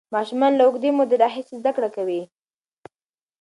ماشومان 0.15 0.51
له 0.55 0.63
اوږدې 0.65 0.89
مودې 0.97 1.15
راهیسې 1.23 1.55
زده 1.59 1.71
کړه 1.75 1.89
کوي. 1.95 2.21